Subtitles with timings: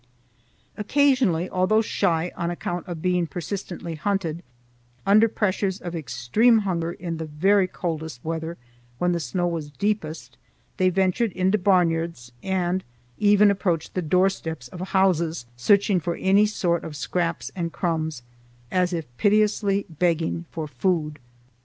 [0.77, 4.41] Occasionally, although shy on account of being persistently hunted,
[5.05, 8.57] under pressure of extreme hunger in the very coldest weather
[8.97, 10.39] when the snow was deepest
[10.77, 12.83] they ventured into barnyards and
[13.19, 18.23] even approached the doorsteps of houses, searching for any sort of scraps and crumbs,
[18.71, 21.19] as if piteously begging for food.